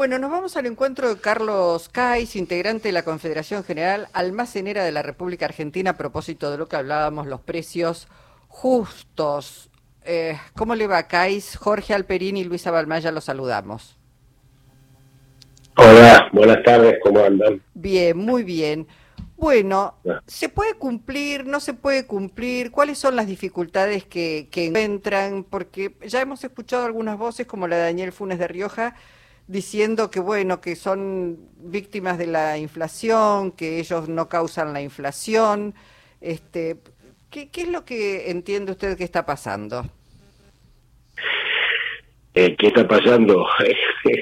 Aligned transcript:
Bueno, 0.00 0.18
nos 0.18 0.30
vamos 0.30 0.56
al 0.56 0.64
encuentro 0.64 1.10
de 1.10 1.20
Carlos 1.20 1.90
Cais, 1.90 2.34
integrante 2.34 2.88
de 2.88 2.92
la 2.92 3.02
Confederación 3.02 3.64
General 3.64 4.08
Almacenera 4.14 4.82
de 4.82 4.92
la 4.92 5.02
República 5.02 5.44
Argentina, 5.44 5.90
a 5.90 5.96
propósito 5.98 6.50
de 6.50 6.56
lo 6.56 6.68
que 6.68 6.76
hablábamos, 6.76 7.26
los 7.26 7.42
precios 7.42 8.08
justos. 8.48 9.68
Eh, 10.06 10.38
¿Cómo 10.56 10.74
le 10.74 10.86
va, 10.86 11.02
Cais? 11.02 11.54
Jorge 11.54 11.92
Alperín 11.92 12.38
y 12.38 12.44
Luisa 12.44 12.70
Balmaya 12.70 13.12
los 13.12 13.24
saludamos. 13.24 13.98
Hola, 15.76 16.30
buenas 16.32 16.62
tardes, 16.62 16.96
¿cómo 17.02 17.22
andan? 17.22 17.60
Bien, 17.74 18.16
muy 18.16 18.42
bien. 18.42 18.86
Bueno, 19.36 19.96
¿se 20.26 20.48
puede 20.48 20.76
cumplir? 20.76 21.44
¿No 21.44 21.60
se 21.60 21.74
puede 21.74 22.06
cumplir? 22.06 22.70
¿Cuáles 22.70 22.96
son 22.96 23.16
las 23.16 23.26
dificultades 23.26 24.06
que, 24.06 24.48
que 24.50 24.64
encuentran? 24.64 25.44
Porque 25.44 25.94
ya 26.06 26.22
hemos 26.22 26.42
escuchado 26.42 26.86
algunas 26.86 27.18
voces, 27.18 27.46
como 27.46 27.68
la 27.68 27.76
de 27.76 27.82
Daniel 27.82 28.12
Funes 28.12 28.38
de 28.38 28.48
Rioja, 28.48 28.94
diciendo 29.50 30.10
que 30.12 30.20
bueno, 30.20 30.60
que 30.60 30.76
son 30.76 31.36
víctimas 31.56 32.18
de 32.18 32.28
la 32.28 32.56
inflación, 32.56 33.50
que 33.50 33.80
ellos 33.80 34.08
no 34.08 34.28
causan 34.28 34.72
la 34.72 34.80
inflación. 34.80 35.74
Este, 36.20 36.76
¿qué, 37.30 37.50
es 37.52 37.68
lo 37.68 37.84
que 37.84 38.30
entiende 38.30 38.72
usted 38.72 38.96
que 38.96 39.02
está 39.02 39.26
pasando? 39.26 39.84
Eh, 42.32 42.54
¿Qué 42.56 42.68
está 42.68 42.86
pasando? 42.86 43.44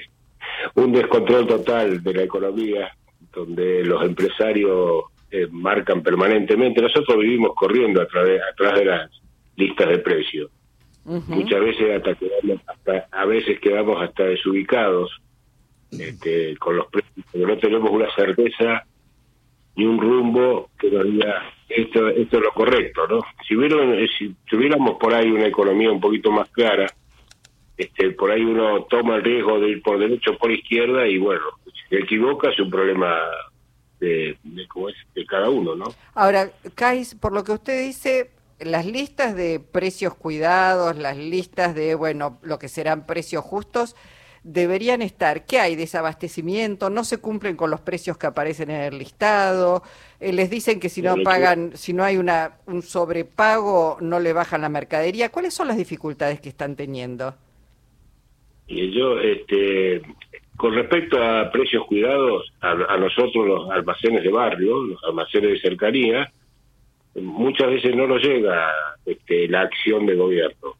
Un 0.75 0.93
descontrol 0.93 1.47
total 1.47 2.03
de 2.03 2.15
la 2.15 2.23
economía, 2.23 2.97
donde 3.31 3.85
los 3.85 4.03
empresarios 4.03 5.05
eh, 5.31 5.47
marcan 5.51 6.03
permanentemente. 6.03 6.81
Nosotros 6.81 7.19
vivimos 7.19 7.51
corriendo 7.55 8.01
a 8.01 8.07
través 8.07 8.41
atrás 8.51 8.79
de 8.79 8.85
las 8.87 9.11
listas 9.57 9.89
de 9.89 9.99
precios 9.99 10.51
Muchas 11.09 11.61
veces 11.61 11.97
hasta 11.97 12.15
quedamos, 12.17 12.63
hasta, 12.67 13.09
a 13.11 13.25
veces 13.25 13.59
quedamos 13.61 14.03
hasta 14.03 14.25
desubicados 14.25 15.11
este, 15.91 16.57
con 16.57 16.77
los 16.77 16.87
precios, 16.87 17.27
porque 17.31 17.47
no 17.47 17.59
tenemos 17.59 17.91
una 17.91 18.15
certeza 18.15 18.85
ni 19.77 19.87
un 19.87 20.01
rumbo 20.01 20.71
que 20.79 20.91
nos 20.91 21.05
diga 21.05 21.53
esto, 21.69 22.09
esto 22.09 22.37
es 22.39 22.43
lo 22.43 22.53
correcto, 22.53 23.07
¿no? 23.07 23.21
Si, 23.47 23.55
hubiera, 23.55 23.77
si 24.19 24.35
tuviéramos 24.49 24.99
por 24.99 25.15
ahí 25.15 25.31
una 25.31 25.47
economía 25.47 25.91
un 25.91 26.01
poquito 26.01 26.31
más 26.31 26.51
clara, 26.51 26.87
este, 27.77 28.11
por 28.11 28.31
ahí 28.31 28.43
uno 28.43 28.85
toma 28.85 29.17
el 29.17 29.23
riesgo 29.25 29.61
de 29.61 29.69
ir 29.71 29.83
por 29.83 29.99
derecho 29.99 30.33
o 30.33 30.39
por 30.39 30.51
izquierda 30.51 31.07
y 31.07 31.19
bueno, 31.19 31.43
si 31.67 31.97
se 31.97 32.03
equivoca 32.03 32.51
es 32.51 32.59
un 32.59 32.71
problema 32.71 33.21
de, 34.01 34.37
de, 34.43 34.63
es, 34.63 35.15
de 35.15 35.27
cada 35.27 35.49
uno, 35.49 35.77
¿no? 35.77 35.87
Ahora, 36.15 36.51
Kais, 36.75 37.15
por 37.15 37.33
lo 37.33 37.45
que 37.45 37.53
usted 37.53 37.85
dice, 37.85 38.31
las 38.59 38.85
listas 38.87 39.37
de 39.37 39.61
precios 39.61 40.15
cuidados, 40.15 40.97
las 40.97 41.17
listas 41.17 41.75
de, 41.75 41.95
bueno, 41.95 42.39
lo 42.43 42.59
que 42.59 42.69
serán 42.69 43.07
precios 43.07 43.45
justos, 43.45 43.95
deberían 44.49 45.03
estar. 45.03 45.45
¿Qué 45.45 45.59
hay? 45.59 45.77
Desabastecimiento, 45.77 46.89
no 46.89 47.05
se 47.05 47.19
cumplen 47.19 47.57
con 47.57 47.71
los 47.71 47.81
precios 47.81 48.17
que 48.17 48.27
aparecen 48.27 48.71
en 48.71 48.81
el 48.81 48.99
listado, 48.99 49.83
eh, 50.21 50.33
les 50.33 50.49
dicen 50.51 50.81
que 50.81 50.89
si 50.89 51.03
no 51.03 51.17
pagan, 51.23 51.77
si 51.77 51.93
no 51.93 52.03
hay 52.03 52.17
una, 52.17 52.57
un 52.67 52.83
sobrepago, 52.83 53.99
no 54.01 54.19
le 54.21 54.33
bajan 54.33 54.63
la 54.63 54.69
mercadería. 54.69 55.31
¿Cuáles 55.31 55.55
son 55.55 55.69
las 55.69 55.77
dificultades 55.77 56.41
que 56.41 56.49
están 56.49 56.77
teniendo? 56.77 57.35
Y 58.67 58.91
yo, 58.91 59.19
este, 59.21 60.03
con 60.57 60.75
respecto 60.75 61.23
a 61.23 61.51
precios 61.51 61.85
cuidados, 61.87 62.51
a, 62.61 62.71
a 62.71 62.97
nosotros 62.97 63.47
los 63.47 63.71
almacenes 63.71 64.23
de 64.23 64.31
barrio, 64.31 64.83
los 64.83 65.05
almacenes 65.05 65.53
de 65.53 65.61
cercanía, 65.61 66.33
muchas 67.15 67.69
veces 67.69 67.95
no 67.95 68.07
nos 68.07 68.23
llega 68.23 68.73
este, 69.05 69.49
la 69.49 69.63
acción 69.63 70.07
de 70.07 70.15
gobierno. 70.15 70.77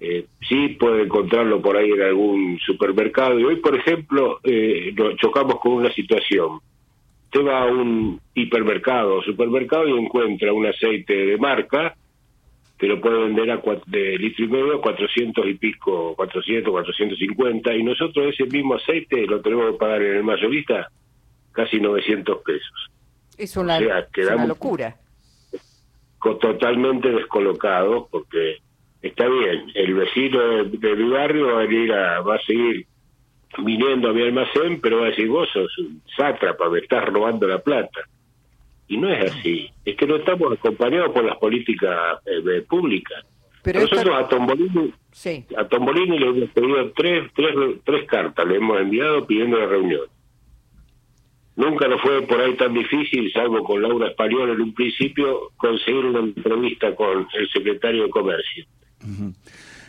Eh, 0.00 0.26
sí 0.48 0.76
puede 0.78 1.02
encontrarlo 1.02 1.60
por 1.60 1.76
ahí 1.76 1.90
en 1.90 2.02
algún 2.02 2.58
supermercado. 2.64 3.38
Y 3.38 3.44
hoy, 3.44 3.56
por 3.56 3.74
ejemplo, 3.76 4.40
eh, 4.44 4.92
nos 4.96 5.16
chocamos 5.16 5.58
con 5.60 5.72
una 5.72 5.92
situación. 5.92 6.60
Usted 7.24 7.44
va 7.44 7.62
a 7.62 7.66
un 7.66 8.20
hipermercado 8.34 9.16
o 9.16 9.22
supermercado 9.22 9.88
y 9.88 9.98
encuentra 9.98 10.52
un 10.52 10.66
aceite 10.66 11.14
de 11.14 11.36
marca 11.36 11.94
que 12.78 12.86
lo 12.86 13.00
puede 13.00 13.24
vender 13.24 13.50
a 13.50 13.60
de 13.86 14.16
litro 14.18 14.44
y 14.44 14.48
medio 14.48 14.76
a 14.76 14.80
400 14.80 15.46
y 15.48 15.54
pico, 15.54 16.14
400, 16.14 16.70
450, 16.70 17.74
y 17.74 17.82
nosotros 17.82 18.32
ese 18.32 18.44
mismo 18.44 18.76
aceite 18.76 19.26
lo 19.26 19.42
tenemos 19.42 19.72
que 19.72 19.78
pagar 19.78 20.00
en 20.00 20.16
el 20.18 20.22
mayorista 20.22 20.88
casi 21.50 21.80
900 21.80 22.38
pesos. 22.44 22.90
Es 23.36 23.56
una, 23.56 23.78
es 23.78 24.30
una 24.30 24.46
locura 24.46 24.96
totalmente 26.18 27.10
descolocado 27.10 28.08
porque 28.10 28.58
está 29.02 29.28
bien, 29.28 29.70
el 29.74 29.94
vecino 29.94 30.64
de, 30.64 30.96
mi 30.96 31.10
barrio 31.10 31.46
va 31.46 31.62
a, 31.62 31.66
venir 31.66 31.92
a, 31.92 32.20
va 32.20 32.36
a 32.36 32.42
seguir 32.42 32.86
viniendo 33.58 34.10
a 34.10 34.12
mi 34.12 34.22
almacén, 34.22 34.80
pero 34.80 35.00
va 35.00 35.06
a 35.06 35.10
decir, 35.10 35.28
vos 35.28 35.48
sos 35.52 35.76
un 35.78 36.02
sátrapa, 36.16 36.68
me 36.68 36.80
estás 36.80 37.04
robando 37.06 37.46
la 37.46 37.58
plata. 37.58 38.00
Y 38.88 38.96
no 38.96 39.10
es 39.10 39.30
así, 39.30 39.70
es 39.84 39.96
que 39.96 40.06
no 40.06 40.16
estamos 40.16 40.52
acompañados 40.52 41.12
por 41.12 41.24
las 41.24 41.36
políticas 41.36 42.20
eh, 42.26 42.62
públicas. 42.68 43.24
Pero 43.62 43.80
Nosotros 43.80 44.16
a 44.16 44.28
Tombolini, 44.28 44.94
a 45.56 45.64
Tombolini 45.68 46.18
le 46.18 46.26
hemos 46.26 46.50
pedido 46.50 46.90
tres, 46.92 47.30
tres, 47.34 47.54
tres 47.84 48.06
cartas, 48.06 48.46
le 48.46 48.56
hemos 48.56 48.80
enviado 48.80 49.26
pidiendo 49.26 49.58
la 49.58 49.66
reunión. 49.66 50.06
Nunca 51.56 51.88
nos 51.88 52.00
fue 52.00 52.22
por 52.22 52.40
ahí 52.40 52.54
tan 52.54 52.72
difícil, 52.72 53.32
salvo 53.32 53.64
con 53.64 53.82
Laura 53.82 54.08
Español 54.08 54.50
en 54.50 54.60
un 54.60 54.72
principio, 54.72 55.50
conseguir 55.56 56.04
una 56.04 56.20
entrevista 56.20 56.94
con 56.94 57.26
el 57.34 57.50
secretario 57.50 58.04
de 58.04 58.10
Comercio. 58.10 58.64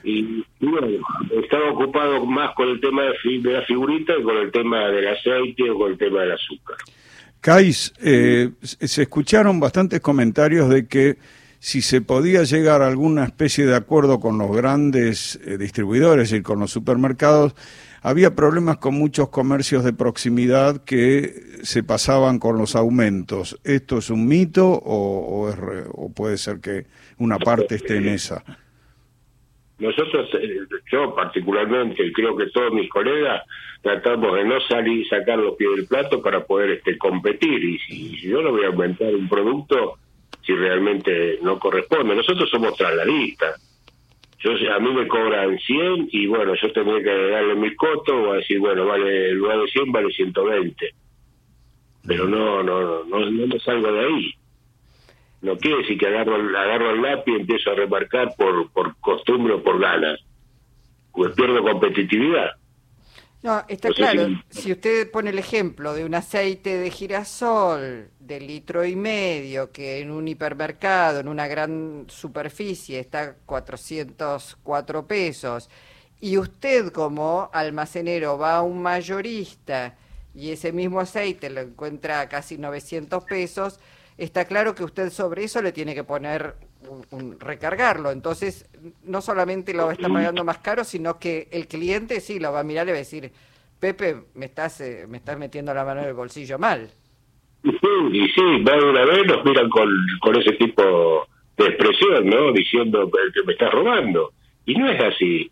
Y, 0.03 0.45
bueno, 0.59 0.87
estaba 1.43 1.71
ocupado 1.71 2.25
más 2.25 2.53
con 2.55 2.69
el 2.69 2.79
tema 2.79 3.03
de, 3.03 3.51
la 3.51 3.61
figurita 3.63 4.15
que 4.15 4.23
con 4.23 4.37
el 4.37 4.51
tema 4.51 4.87
del 4.89 5.07
aceite 5.07 5.69
o 5.69 5.77
con 5.77 5.91
el 5.91 5.97
tema 5.97 6.21
del 6.21 6.33
azúcar. 6.33 6.77
Cais, 7.41 7.93
eh, 8.01 8.51
se 8.61 9.03
escucharon 9.03 9.59
bastantes 9.59 10.01
comentarios 10.01 10.69
de 10.69 10.87
que 10.87 11.17
si 11.59 11.81
se 11.81 12.01
podía 12.01 12.43
llegar 12.43 12.81
a 12.81 12.87
alguna 12.87 13.25
especie 13.25 13.65
de 13.65 13.75
acuerdo 13.75 14.19
con 14.19 14.37
los 14.37 14.55
grandes 14.55 15.39
eh, 15.45 15.57
distribuidores 15.57 16.31
y 16.31 16.41
con 16.41 16.59
los 16.59 16.71
supermercados, 16.71 17.53
había 18.01 18.33
problemas 18.33 18.77
con 18.77 18.95
muchos 18.95 19.29
comercios 19.29 19.83
de 19.83 19.91
proximidad 19.91 20.83
que 20.83 21.59
se 21.63 21.83
pasaban 21.83 22.39
con 22.39 22.57
los 22.57 22.75
aumentos. 22.75 23.59
¿Esto 23.65 23.97
es 23.97 24.09
un 24.09 24.25
mito 24.25 24.69
o, 24.71 25.51
puede 26.15 26.37
ser 26.37 26.59
que 26.61 26.85
una 27.17 27.37
parte 27.37 27.75
esté 27.75 27.97
en 27.97 28.07
esa? 28.07 28.43
Nosotros, 29.79 30.29
eh, 30.35 30.59
yo 30.91 31.15
particularmente, 31.15 32.11
creo 32.11 32.35
que 32.35 32.47
todos 32.47 32.73
mis 32.73 32.89
colegas, 32.89 33.43
tratamos 33.81 34.35
de 34.35 34.45
no 34.45 34.59
salir 34.61 35.01
y 35.01 35.05
sacar 35.05 35.39
los 35.39 35.55
pies 35.55 35.71
del 35.75 35.87
plato 35.87 36.21
para 36.21 36.43
poder 36.45 36.71
este 36.71 36.97
competir. 36.97 37.63
Y 37.63 37.79
si, 37.79 38.29
yo 38.29 38.41
no 38.41 38.51
voy 38.51 38.65
a 38.65 38.67
aumentar 38.67 39.13
un 39.15 39.27
producto, 39.29 39.95
si 40.45 40.53
realmente 40.53 41.39
no 41.41 41.57
corresponde. 41.57 42.15
Nosotros 42.15 42.49
somos 42.49 42.75
trasladistas 42.75 43.69
yo 44.41 44.51
a 44.73 44.79
mí 44.79 44.93
me 44.93 45.07
cobran 45.07 45.57
100 45.59 46.09
y 46.11 46.27
bueno, 46.27 46.53
yo 46.55 46.71
tendría 46.71 47.03
que 47.03 47.29
darle 47.29 47.55
mi 47.55 47.75
coto 47.75 48.15
o 48.15 48.33
decir, 48.33 48.59
bueno, 48.59 48.85
vale, 48.85 49.31
en 49.31 49.37
lugar 49.37 49.59
de 49.59 49.67
100 49.67 49.91
vale 49.91 50.11
120. 50.13 50.93
Pero 52.07 52.25
no, 52.25 52.63
no, 52.63 53.03
no, 53.03 53.29
no 53.29 53.47
me 53.47 53.59
salgo 53.59 53.91
de 53.91 53.99
ahí. 53.99 54.33
No 55.41 55.57
quiere 55.57 55.77
decir 55.77 55.97
que 55.97 56.07
agarro, 56.07 56.35
agarro 56.35 56.91
el 56.91 57.01
lápiz 57.01 57.31
y 57.31 57.41
empiezo 57.41 57.71
a 57.71 57.75
remarcar 57.75 58.35
por, 58.35 58.69
por 58.71 58.95
costumbre 58.97 59.53
o 59.53 59.63
por 59.63 59.79
ganas. 59.79 60.19
Pues 61.11 61.33
pierdo 61.35 61.61
competitividad. 61.63 62.51
No, 63.41 63.63
está 63.69 63.89
claro. 63.89 64.27
Si... 64.49 64.71
usted 64.71 65.09
pone 65.09 65.29
el 65.29 65.39
ejemplo 65.39 65.93
de 65.93 66.03
un 66.03 66.13
aceite 66.13 66.77
de 66.77 66.91
girasol 66.91 68.09
de 68.19 68.39
litro 68.41 68.83
y 68.83 68.97
medio 68.97 69.71
que 69.71 69.99
en 69.99 70.11
un 70.11 70.27
hipermercado, 70.27 71.21
en 71.21 71.29
una 71.29 71.47
gran 71.47 72.05
superficie, 72.09 72.99
está 72.99 73.35
404 73.45 75.07
pesos, 75.07 75.69
y 76.19 76.37
usted 76.37 76.91
como 76.91 77.49
almacenero 77.53 78.37
va 78.37 78.57
a 78.57 78.61
un 78.61 78.81
mayorista 78.81 79.95
y 80.35 80.51
ese 80.51 80.73
mismo 80.73 80.99
aceite 80.99 81.49
lo 81.49 81.61
encuentra 81.61 82.19
a 82.19 82.29
casi 82.29 82.57
900 82.57 83.23
pesos, 83.23 83.79
está 84.19 84.45
claro 84.45 84.75
que 84.75 84.83
usted 84.83 85.09
sobre 85.09 85.45
eso 85.45 85.61
le 85.61 85.71
tiene 85.71 85.95
que 85.95 86.03
poner 86.03 86.55
un, 87.11 87.39
recargarlo. 87.39 88.11
Entonces, 88.11 88.69
no 89.03 89.21
solamente 89.21 89.73
lo 89.73 89.91
está 89.91 90.09
pagando 90.09 90.43
más 90.43 90.59
caro, 90.59 90.83
sino 90.83 91.17
que 91.19 91.47
el 91.51 91.67
cliente 91.67 92.19
sí 92.19 92.39
lo 92.39 92.51
va 92.51 92.59
a 92.59 92.63
mirar 92.63 92.87
y 92.87 92.91
va 92.91 92.97
a 92.97 92.99
decir, 92.99 93.31
Pepe, 93.79 94.23
me 94.35 94.45
estás, 94.45 94.81
eh, 94.81 95.05
me 95.07 95.17
estás 95.17 95.37
metiendo 95.37 95.73
la 95.73 95.85
mano 95.85 96.01
en 96.01 96.07
el 96.07 96.13
bolsillo 96.13 96.59
mal. 96.59 96.89
Y 97.63 98.27
sí, 98.29 98.41
más 98.63 98.83
una 98.83 99.05
vez 99.05 99.25
nos 99.25 99.43
miran 99.43 99.69
con, 99.69 99.89
con 100.21 100.35
ese 100.35 100.53
tipo 100.53 101.27
de 101.57 101.65
expresión, 101.65 102.25
¿no? 102.25 102.51
Diciendo 102.53 103.09
que 103.33 103.43
me 103.43 103.53
estás 103.53 103.71
robando. 103.71 104.31
Y 104.65 104.75
no 104.75 104.89
es 104.89 105.01
así. 105.01 105.51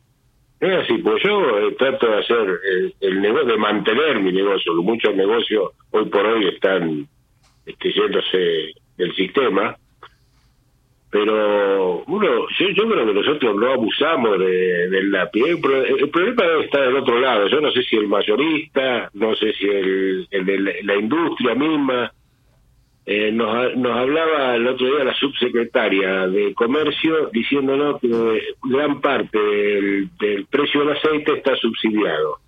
No 0.60 0.72
es 0.72 0.84
así, 0.84 0.98
pues 1.00 1.22
yo 1.24 1.60
eh, 1.60 1.76
trato 1.78 2.08
de 2.08 2.18
hacer 2.18 2.60
el, 3.02 3.22
negocio, 3.22 3.48
de 3.48 3.58
mantener 3.58 4.20
mi 4.22 4.32
negocio. 4.32 4.74
Muchos 4.82 5.16
negocios 5.16 5.72
hoy 5.92 6.06
por 6.06 6.26
hoy 6.26 6.48
están 6.48 7.08
este, 7.68 7.94
yéndose 7.94 8.74
del 8.98 9.16
sistema 9.16 9.78
pero 11.10 12.04
uno 12.06 12.48
yo, 12.60 12.70
yo 12.70 12.90
creo 12.90 13.06
que 13.06 13.14
nosotros 13.14 13.56
no 13.56 13.72
abusamos 13.72 14.40
de, 14.40 14.90
del 14.90 15.12
lápiz. 15.12 15.42
El, 15.46 15.60
problema 15.60 16.44
está 16.64 16.82
del 16.82 16.98
otro 16.98 17.20
lado. 17.20 17.48
Yo 17.48 17.62
no 17.62 17.72
sé 17.72 17.82
si 17.84 17.96
el 17.96 18.08
mayorista, 18.08 19.10
no 19.14 19.34
sé 19.36 19.54
si 19.54 19.68
el, 19.68 20.28
el 20.30 20.46
de 20.46 20.84
la, 20.84 20.96
industria 20.96 21.56
misma. 21.56 22.12
Eh, 23.06 23.32
nos, 23.32 23.74
nos 23.78 23.98
hablaba 23.98 24.56
el 24.58 24.68
otro 24.68 24.86
día 24.86 25.06
la 25.06 25.14
subsecretaria 25.14 26.28
de 26.28 26.54
Comercio 26.54 27.30
diciéndonos 27.32 28.02
que 28.02 28.10
gran 28.64 29.00
parte 29.00 29.40
del 29.40 30.46
precio 30.50 30.82
del 30.82 30.98
aceite 30.98 31.38
está 31.38 31.56
subsidiado 31.56 32.40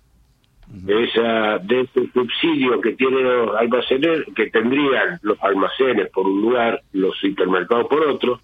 de 0.70 1.04
esa 1.04 1.58
de 1.58 1.80
ese 1.80 2.10
subsidio 2.12 2.80
que 2.80 2.92
tienen 2.92 3.24
los 3.24 3.56
almacenes 3.56 4.20
que 4.36 4.50
tendrían 4.50 5.18
los 5.22 5.36
almacenes 5.42 6.08
por 6.10 6.26
un 6.26 6.40
lugar 6.40 6.80
los 6.92 7.16
supermercados 7.18 7.88
por 7.88 8.06
otro 8.06 8.40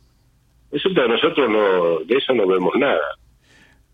eso 0.73 0.89
de 0.89 1.09
nosotros 1.09 1.49
no 1.49 2.01
de 2.01 2.17
eso 2.17 2.35
no 2.35 2.47
vemos 2.47 2.75
nada. 2.77 3.01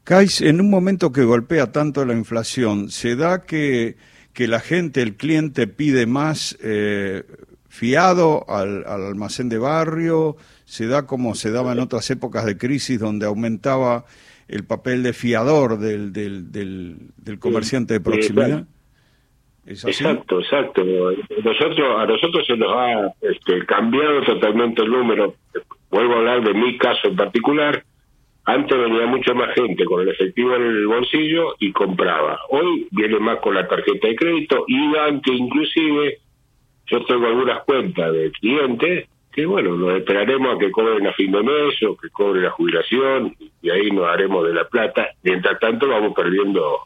Kais, 0.05 0.41
en 0.41 0.61
un 0.61 0.69
momento 0.71 1.13
que 1.13 1.23
golpea 1.23 1.71
tanto 1.71 2.05
la 2.05 2.15
inflación 2.15 2.89
se 2.89 3.17
da 3.17 3.45
que 3.45 3.97
que 4.33 4.49
la 4.49 4.61
gente 4.61 5.03
el 5.03 5.17
cliente 5.17 5.67
pide 5.67 6.07
más 6.07 6.59
eh, 6.63 7.25
fiado 7.69 8.49
al, 8.49 8.85
al 8.87 9.05
almacén 9.05 9.51
de 9.51 9.59
barrio 9.59 10.37
se 10.65 10.87
da 10.87 11.07
como 11.07 11.35
se 11.35 11.51
daba 11.51 11.73
en 11.73 11.81
otras 11.81 12.11
épocas 12.11 12.47
de 12.47 12.57
crisis 12.57 12.99
donde 12.99 13.27
aumentaba 13.27 14.07
el 14.53 14.67
papel 14.67 15.03
de 15.03 15.13
fiador 15.15 15.79
del, 15.79 16.13
del, 16.13 16.53
del, 16.53 17.39
comerciante 17.39 17.95
de 17.95 18.01
proximidad. 18.01 18.67
Exacto, 19.67 20.41
exacto. 20.41 20.85
Nosotros, 20.85 21.99
a 21.99 22.07
nosotros 22.07 22.47
se 22.47 22.57
nos 22.57 22.73
ha 22.75 23.15
este, 23.23 23.65
cambiado 23.65 24.23
totalmente 24.23 24.83
el 24.83 24.91
número. 24.91 25.35
Vuelvo 25.91 26.15
a 26.15 26.19
hablar 26.19 26.45
de 26.45 26.53
mi 26.53 26.77
caso 26.77 27.09
en 27.09 27.17
particular. 27.17 27.83
Antes 28.45 28.77
venía 28.77 29.07
mucha 29.07 29.33
más 29.35 29.55
gente 29.55 29.85
con 29.85 30.03
el 30.03 30.09
efectivo 30.09 30.55
en 30.57 30.63
el 30.63 30.87
bolsillo 30.87 31.55
y 31.61 31.73
compraba. 31.73 32.41
Hoy 32.51 32.89
viene 32.91 33.19
más 33.21 33.39
con 33.39 33.55
la 33.55 33.67
tarjeta 33.67 34.09
de 34.09 34.17
crédito 34.17 34.65
y 34.67 34.97
antes 34.97 35.33
inclusive 35.33 36.19
yo 36.89 37.05
tengo 37.05 37.27
algunas 37.27 37.63
cuentas 37.65 38.13
de 38.13 38.33
clientes 38.33 39.09
que 39.33 39.47
bueno, 39.47 39.77
nos 39.77 39.97
esperaremos 39.97 40.57
a 40.57 40.59
que 40.59 40.71
cobren 40.71 41.07
a 41.07 41.13
fin 41.15 41.33
de 41.33 41.43
mes 41.43 41.83
o 41.89 41.97
que 41.97 42.11
cobre 42.11 42.43
la 42.43 42.51
jubilación 42.51 43.35
y 43.63 43.71
ahí 43.71 43.91
nos 43.91 44.07
haremos 44.09 44.47
de 44.47 44.53
la 44.53 44.69
plata. 44.69 45.07
Mientras 45.23 45.59
tanto 45.61 45.89
vamos 45.89 46.13
perdiendo 46.15 46.81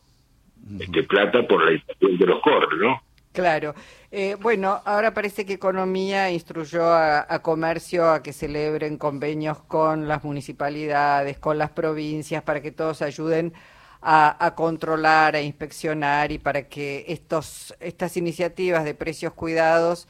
este 0.79 1.03
plata 1.05 1.47
por 1.47 1.65
la 1.65 1.73
inflación 1.73 2.19
de 2.19 2.27
los 2.27 2.41
corres, 2.43 2.79
¿no? 2.79 3.03
Claro. 3.33 3.75
Eh, 4.11 4.37
bueno, 4.41 4.81
ahora 4.85 5.13
parece 5.13 5.45
que 5.45 5.55
Economía 5.55 6.31
instruyó 6.31 6.85
a, 6.87 7.39
Comercio 7.43 8.11
a 8.11 8.23
que 8.23 8.33
celebren 8.33 8.97
convenios 8.97 9.59
con 9.59 10.09
las 10.09 10.25
municipalidades, 10.25 11.39
con 11.39 11.59
las 11.59 11.71
provincias, 11.71 12.43
para 12.43 12.63
que 12.63 12.73
todos 12.73 13.03
ayuden 13.03 13.53
a, 14.01 14.45
a, 14.45 14.55
controlar, 14.55 15.37
a 15.37 15.43
inspeccionar 15.43 16.33
y 16.33 16.39
para 16.39 16.69
que 16.69 17.05
estos, 17.09 17.75
estas 17.81 18.17
iniciativas 18.17 18.85
de 18.85 18.95
precios 18.95 19.35
cuidados 19.35 20.09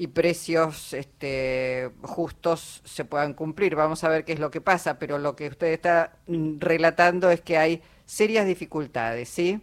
y 0.00 0.06
precios 0.06 0.92
este, 0.94 1.90
justos 2.02 2.80
se 2.84 3.04
puedan 3.04 3.34
cumplir. 3.34 3.74
Vamos 3.74 4.04
a 4.04 4.08
ver 4.08 4.24
qué 4.24 4.32
es 4.32 4.38
lo 4.38 4.48
que 4.48 4.60
pasa, 4.60 4.96
pero 4.96 5.18
lo 5.18 5.34
que 5.34 5.48
usted 5.48 5.72
está 5.72 6.12
mm, 6.28 6.60
relatando 6.60 7.30
es 7.30 7.40
que 7.40 7.58
hay 7.58 7.80
serias 8.04 8.46
dificultades, 8.46 9.28
¿sí? 9.28 9.58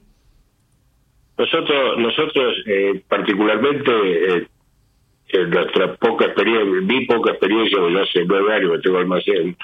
Nosotros, 1.37 1.97
nosotros 1.99 2.53
eh, 2.67 3.01
particularmente, 3.07 3.91
eh, 3.91 4.47
nuestra 5.47 5.95
poca 5.95 6.25
experiencia, 6.25 6.81
mi 6.81 7.05
poca 7.05 7.31
experiencia, 7.31 7.77
yo 7.77 8.03
hace 8.03 8.25
nueve 8.25 8.55
años 8.55 8.71
que 8.73 8.79
tengo 8.79 8.97
almacén, 8.97 9.55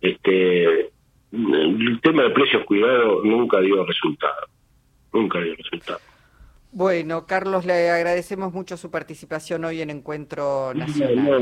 este, 0.00 0.90
el 1.32 2.00
tema 2.02 2.22
de 2.22 2.30
precios 2.30 2.64
cuidados 2.64 3.24
nunca 3.24 3.60
dio 3.60 3.84
resultado, 3.84 4.48
nunca 5.12 5.38
dio 5.40 5.54
resultado. 5.54 6.00
Bueno, 6.74 7.24
Carlos, 7.24 7.64
le 7.64 7.88
agradecemos 7.88 8.52
mucho 8.52 8.76
su 8.76 8.90
participación 8.90 9.64
hoy 9.64 9.80
en 9.80 9.90
Encuentro 9.90 10.74
Nacional. 10.74 11.40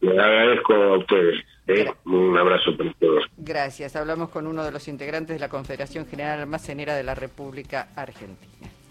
le 0.00 0.20
agradezco 0.20 0.74
a 0.74 0.98
ustedes. 0.98 1.44
¿eh? 1.68 1.86
Un 2.06 2.36
abrazo 2.36 2.76
para 2.76 2.92
todos. 2.94 3.24
Gracias. 3.36 3.94
Hablamos 3.94 4.30
con 4.30 4.48
uno 4.48 4.64
de 4.64 4.72
los 4.72 4.88
integrantes 4.88 5.36
de 5.36 5.38
la 5.40 5.48
Confederación 5.48 6.06
General 6.06 6.40
Almacenera 6.40 6.96
de 6.96 7.04
la 7.04 7.14
República 7.14 7.90
Argentina. 7.94 8.52